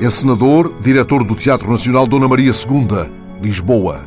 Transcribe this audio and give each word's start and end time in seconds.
encenador, 0.00 0.72
diretor 0.80 1.24
do 1.24 1.34
Teatro 1.34 1.70
Nacional 1.70 2.06
Dona 2.06 2.28
Maria 2.28 2.50
II, 2.50 3.10
Lisboa. 3.40 4.04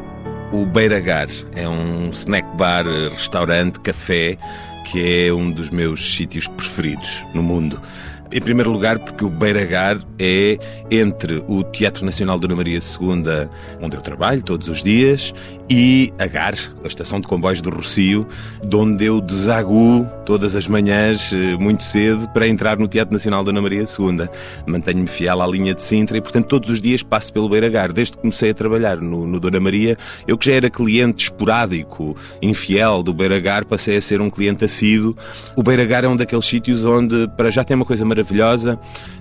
O 0.52 0.66
Beiragar 0.66 1.27
é 1.53 1.67
um 1.67 2.09
snack 2.09 2.48
bar, 2.55 2.85
restaurante, 3.13 3.80
café 3.80 4.38
que 4.85 5.27
é 5.27 5.34
um 5.34 5.52
dos 5.52 5.70
meus 5.70 6.16
sítios 6.16 6.48
preferidos 6.48 7.26
no 7.34 7.41
mundo. 7.41 7.81
Em 8.31 8.41
primeiro 8.41 8.71
lugar, 8.71 8.99
porque 8.99 9.23
o 9.23 9.29
Beiragar 9.29 9.99
é 10.20 10.57
entre 10.89 11.43
o 11.47 11.63
Teatro 11.63 12.05
Nacional 12.05 12.39
Dona 12.39 12.55
Maria 12.55 12.79
II, 12.79 13.49
onde 13.81 13.95
eu 13.95 14.01
trabalho 14.01 14.43
todos 14.43 14.67
os 14.67 14.84
dias, 14.84 15.34
e 15.70 16.13
a 16.20 16.27
GAR, 16.27 16.55
a 16.84 16.88
Estação 16.88 17.20
de 17.20 17.27
Comboios 17.27 17.61
do 17.61 17.70
Rocio, 17.70 18.27
de 18.63 18.75
onde 18.75 19.05
eu 19.05 19.21
desaguo 19.21 20.07
todas 20.25 20.55
as 20.55 20.67
manhãs, 20.67 21.31
eh, 21.34 21.55
muito 21.57 21.84
cedo, 21.84 22.27
para 22.29 22.48
entrar 22.48 22.77
no 22.77 22.88
Teatro 22.88 23.13
Nacional 23.13 23.43
Dona 23.43 23.61
Maria 23.61 23.81
II. 23.84 24.27
Mantenho-me 24.65 25.07
fiel 25.07 25.41
à 25.41 25.48
linha 25.48 25.73
de 25.73 25.81
Sintra 25.81 26.17
e, 26.17 26.21
portanto, 26.21 26.48
todos 26.48 26.70
os 26.70 26.81
dias 26.81 27.03
passo 27.03 27.31
pelo 27.31 27.48
Beiragar. 27.48 27.93
Desde 27.93 28.13
que 28.13 28.21
comecei 28.21 28.49
a 28.49 28.53
trabalhar 28.53 28.98
no, 28.98 29.27
no 29.27 29.39
Dona 29.39 29.60
Maria, 29.60 29.98
eu 30.27 30.37
que 30.37 30.48
já 30.48 30.54
era 30.54 30.70
cliente 30.70 31.26
esporádico, 31.26 32.15
infiel 32.41 33.04
do 33.04 33.13
Beiragar, 33.13 33.65
passei 33.65 33.98
a 33.98 34.01
ser 34.01 34.21
um 34.21 34.29
cliente 34.29 34.65
assíduo. 34.65 35.15
O 35.55 35.63
Beiragar 35.63 36.04
é 36.04 36.07
um 36.07 36.15
daqueles 36.15 36.45
sítios 36.45 36.85
onde, 36.85 37.27
para 37.37 37.51
já, 37.51 37.63
tem 37.63 37.76
uma 37.76 37.85
coisa 37.85 38.04
maravilhosa, 38.04 38.15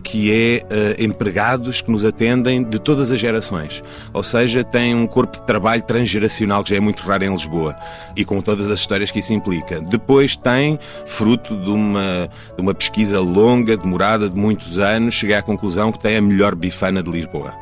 que 0.03 0.31
é 0.31 0.63
uh, 0.65 1.03
empregados 1.03 1.81
que 1.81 1.91
nos 1.91 2.05
atendem 2.05 2.63
de 2.63 2.79
todas 2.79 3.11
as 3.11 3.19
gerações. 3.19 3.83
Ou 4.13 4.23
seja, 4.23 4.63
tem 4.63 4.95
um 4.95 5.07
corpo 5.07 5.39
de 5.39 5.47
trabalho 5.47 5.83
transgeracional 5.83 6.63
que 6.63 6.71
já 6.71 6.77
é 6.77 6.81
muito 6.81 7.03
raro 7.03 7.25
em 7.25 7.31
Lisboa 7.31 7.75
e 8.15 8.25
com 8.25 8.41
todas 8.41 8.71
as 8.71 8.81
histórias 8.81 9.11
que 9.11 9.19
isso 9.19 9.33
implica. 9.33 9.81
Depois 9.81 10.37
tem, 10.37 10.79
fruto 11.07 11.57
de 11.57 11.71
uma, 11.71 12.29
de 12.55 12.61
uma 12.61 12.75
pesquisa 12.75 13.19
longa, 13.21 13.77
demorada, 13.77 14.29
de 14.29 14.39
muitos 14.39 14.79
anos, 14.79 15.15
cheguei 15.15 15.37
à 15.37 15.43
conclusão 15.43 15.91
que 15.91 15.99
tem 15.99 16.17
a 16.17 16.23
melhor 16.23 16.55
bifana 16.55 17.03
de 17.03 17.11
Lisboa. 17.11 17.55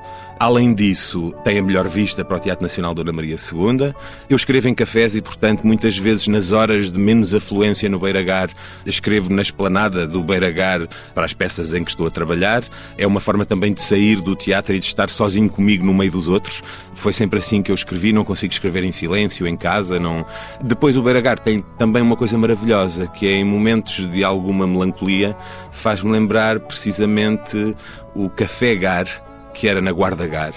Além 0.43 0.75
disso, 0.75 1.33
tem 1.45 1.61
a 1.61 1.63
melhor 1.63 1.87
vista 1.87 2.25
para 2.25 2.37
o 2.37 2.41
Teatro 2.41 2.65
Nacional 2.65 2.93
Dona 2.93 3.13
Maria 3.13 3.37
II. 3.37 3.95
Eu 4.29 4.35
escrevo 4.35 4.69
em 4.69 4.75
cafés 4.75 5.15
e, 5.15 5.23
portanto, 5.23 5.65
muitas 5.65 5.97
vezes 5.97 6.27
nas 6.27 6.51
horas 6.51 6.91
de 6.91 6.99
menos 6.99 7.33
afluência 7.33 7.89
no 7.89 8.01
Beiragar, 8.01 8.51
escrevo 8.85 9.33
na 9.33 9.41
esplanada 9.41 10.05
do 10.05 10.21
Beiragar 10.21 10.89
para 11.15 11.25
as 11.25 11.33
peças 11.33 11.73
em 11.73 11.85
que 11.85 11.91
estou 11.91 12.09
a 12.09 12.11
trabalhar. 12.11 12.65
É 12.99 13.07
uma 13.07 13.21
forma 13.21 13.47
também 13.47 13.73
de 13.73 13.81
sair 13.81 14.21
do 14.21 14.35
teatro 14.35 14.75
e 14.75 14.81
de 14.81 14.85
estar 14.85 15.09
sozinho 15.09 15.49
comigo 15.49 15.87
no 15.87 15.95
meio 15.95 16.11
dos 16.11 16.27
outros. 16.27 16.61
Foi 16.93 17.13
sempre 17.13 17.39
assim 17.39 17.63
que 17.63 17.71
eu 17.71 17.77
escrevi, 17.77 18.13
não 18.13 18.25
consigo 18.25 18.53
escrever 18.53 18.83
em 18.83 18.91
silêncio, 18.91 19.47
em 19.47 19.57
casa. 19.57 20.01
não. 20.01 20.27
Depois 20.61 20.97
o 20.97 21.05
Beiragar 21.05 21.39
tem 21.39 21.65
também 21.79 22.03
uma 22.03 22.17
coisa 22.17 22.37
maravilhosa, 22.37 23.07
que 23.07 23.29
é 23.29 23.35
em 23.35 23.45
momentos 23.45 24.11
de 24.11 24.25
alguma 24.25 24.67
melancolia, 24.67 25.37
faz-me 25.71 26.11
lembrar 26.11 26.59
precisamente 26.59 27.77
o 28.13 28.29
Café 28.29 28.75
Gar, 28.75 29.07
que 29.53 29.69
era 29.69 29.81
na 29.81 29.91
Guardagar 29.91 30.53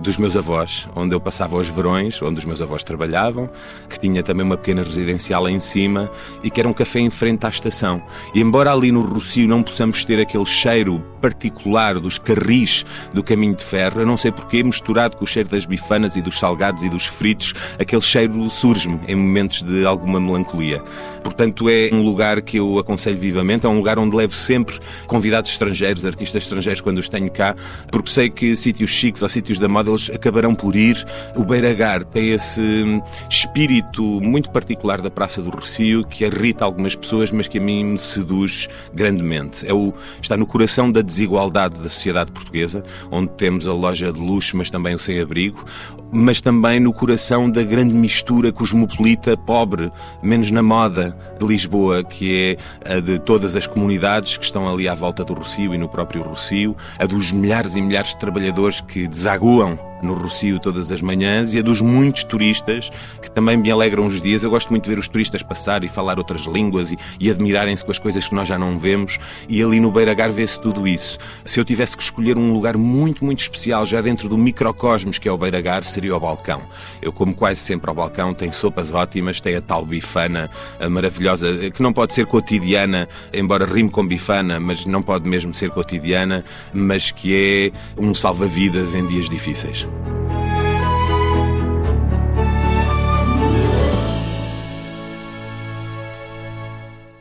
dos 0.00 0.16
meus 0.16 0.34
avós, 0.34 0.88
onde 0.96 1.14
eu 1.14 1.20
passava 1.20 1.56
os 1.56 1.68
verões, 1.68 2.20
onde 2.22 2.38
os 2.38 2.44
meus 2.44 2.62
avós 2.62 2.82
trabalhavam, 2.82 3.50
que 3.88 4.00
tinha 4.00 4.22
também 4.22 4.44
uma 4.44 4.56
pequena 4.56 4.82
residencial 4.82 5.48
em 5.48 5.60
cima 5.60 6.10
e 6.42 6.50
que 6.50 6.58
era 6.58 6.68
um 6.68 6.72
café 6.72 7.00
em 7.00 7.10
frente 7.10 7.44
à 7.44 7.48
estação. 7.48 8.02
E 8.34 8.40
embora 8.40 8.72
ali 8.72 8.90
no 8.90 9.02
Rocio 9.02 9.46
não 9.46 9.62
possamos 9.62 10.02
ter 10.04 10.18
aquele 10.18 10.46
cheiro 10.46 11.02
particular 11.20 12.00
dos 12.00 12.18
carris 12.18 12.84
do 13.12 13.22
caminho 13.22 13.54
de 13.54 13.62
ferro, 13.62 14.00
eu 14.00 14.06
não 14.06 14.16
sei 14.16 14.32
porquê, 14.32 14.62
misturado 14.62 15.16
com 15.16 15.24
o 15.24 15.28
cheiro 15.28 15.48
das 15.48 15.66
bifanas 15.66 16.16
e 16.16 16.22
dos 16.22 16.38
salgados 16.38 16.82
e 16.82 16.88
dos 16.88 17.04
fritos, 17.04 17.52
aquele 17.78 18.02
cheiro 18.02 18.48
surge-me 18.50 18.98
em 19.06 19.14
momentos 19.14 19.62
de 19.62 19.84
alguma 19.84 20.18
melancolia. 20.18 20.82
Portanto, 21.22 21.68
é 21.68 21.90
um 21.92 22.02
lugar 22.02 22.40
que 22.40 22.56
eu 22.56 22.78
aconselho 22.78 23.18
vivamente, 23.18 23.66
é 23.66 23.68
um 23.68 23.76
lugar 23.76 23.98
onde 23.98 24.16
levo 24.16 24.34
sempre 24.34 24.78
convidados 25.06 25.50
estrangeiros, 25.50 26.06
artistas 26.06 26.44
estrangeiros, 26.44 26.80
quando 26.80 26.98
os 26.98 27.08
tenho 27.08 27.30
cá, 27.30 27.54
porque 27.90 28.08
sei 28.08 28.30
que 28.30 28.56
sítios 28.56 28.90
chiques 28.90 29.20
ou 29.20 29.28
sítios 29.28 29.58
da 29.58 29.68
moda 29.68 29.89
eles 29.90 30.10
acabarão 30.10 30.54
por 30.54 30.74
ir. 30.74 31.04
O 31.36 31.44
Beiragar 31.44 32.04
tem 32.04 32.30
esse 32.30 33.02
espírito 33.28 34.02
muito 34.20 34.50
particular 34.50 35.00
da 35.00 35.10
Praça 35.10 35.42
do 35.42 35.50
Rocio 35.50 36.04
que 36.04 36.24
irrita 36.24 36.64
algumas 36.64 36.94
pessoas, 36.94 37.30
mas 37.30 37.48
que 37.48 37.58
a 37.58 37.60
mim 37.60 37.84
me 37.84 37.98
seduz 37.98 38.68
grandemente. 38.94 39.66
É 39.66 39.72
o, 39.72 39.92
está 40.20 40.36
no 40.36 40.46
coração 40.46 40.90
da 40.90 41.02
desigualdade 41.02 41.76
da 41.76 41.88
sociedade 41.88 42.32
portuguesa, 42.32 42.84
onde 43.10 43.30
temos 43.32 43.66
a 43.66 43.72
loja 43.72 44.12
de 44.12 44.20
luxo, 44.20 44.56
mas 44.56 44.70
também 44.70 44.94
o 44.94 44.98
sem-abrigo, 44.98 45.64
mas 46.12 46.40
também 46.40 46.80
no 46.80 46.92
coração 46.92 47.50
da 47.50 47.62
grande 47.62 47.94
mistura 47.94 48.52
cosmopolita 48.52 49.36
pobre, 49.36 49.90
menos 50.22 50.50
na 50.50 50.62
moda 50.62 51.16
de 51.38 51.46
Lisboa, 51.46 52.02
que 52.04 52.56
é 52.84 52.96
a 52.96 53.00
de 53.00 53.18
todas 53.18 53.56
as 53.56 53.66
comunidades 53.66 54.36
que 54.36 54.44
estão 54.44 54.68
ali 54.68 54.88
à 54.88 54.94
volta 54.94 55.24
do 55.24 55.34
Rocio 55.34 55.74
e 55.74 55.78
no 55.78 55.88
próprio 55.88 56.22
Rocio, 56.22 56.76
a 56.98 57.06
dos 57.06 57.32
milhares 57.32 57.76
e 57.76 57.80
milhares 57.80 58.10
de 58.10 58.18
trabalhadores 58.18 58.80
que 58.80 59.06
desaguam 59.06 59.89
no 60.02 60.14
Rocio 60.14 60.58
todas 60.58 60.90
as 60.92 61.00
manhãs 61.00 61.54
e 61.54 61.58
a 61.58 61.62
dos 61.62 61.80
muitos 61.80 62.24
turistas 62.24 62.90
que 63.20 63.30
também 63.30 63.56
me 63.56 63.70
alegram 63.70 64.06
os 64.06 64.20
dias. 64.20 64.42
Eu 64.42 64.50
gosto 64.50 64.70
muito 64.70 64.84
de 64.84 64.90
ver 64.90 64.98
os 64.98 65.08
turistas 65.08 65.42
passar 65.42 65.84
e 65.84 65.88
falar 65.88 66.18
outras 66.18 66.42
línguas 66.42 66.92
e, 66.92 66.98
e 67.18 67.30
admirarem-se 67.30 67.84
com 67.84 67.90
as 67.90 67.98
coisas 67.98 68.28
que 68.28 68.34
nós 68.34 68.48
já 68.48 68.58
não 68.58 68.78
vemos 68.78 69.18
e 69.48 69.62
ali 69.62 69.80
no 69.80 69.90
Beiragar 69.90 70.30
vê-se 70.32 70.60
tudo 70.60 70.86
isso. 70.86 71.18
Se 71.44 71.58
eu 71.58 71.64
tivesse 71.64 71.96
que 71.96 72.02
escolher 72.02 72.38
um 72.38 72.52
lugar 72.52 72.76
muito, 72.76 73.24
muito 73.24 73.40
especial 73.40 73.84
já 73.86 74.00
dentro 74.00 74.28
do 74.28 74.36
microcosmos 74.36 75.18
que 75.18 75.28
é 75.28 75.32
o 75.32 75.38
Beiragar, 75.38 75.84
seria 75.84 76.16
o 76.16 76.20
balcão. 76.20 76.62
Eu 77.00 77.12
como 77.12 77.34
quase 77.34 77.60
sempre 77.60 77.88
ao 77.88 77.94
balcão, 77.94 78.34
tem 78.34 78.50
sopas 78.52 78.92
ótimas, 78.92 79.40
tem 79.40 79.56
a 79.56 79.60
tal 79.60 79.84
bifana 79.84 80.50
maravilhosa, 80.90 81.70
que 81.70 81.82
não 81.82 81.92
pode 81.92 82.14
ser 82.14 82.26
cotidiana, 82.26 83.08
embora 83.32 83.64
rime 83.64 83.90
com 83.90 84.06
bifana, 84.06 84.60
mas 84.60 84.84
não 84.84 85.02
pode 85.02 85.28
mesmo 85.28 85.52
ser 85.52 85.70
cotidiana, 85.70 86.44
mas 86.72 87.10
que 87.10 87.72
é 87.96 88.00
um 88.00 88.14
salva-vidas 88.14 88.94
em 88.94 89.06
dias 89.06 89.28
difíceis. 89.28 89.86
life. 89.90 90.29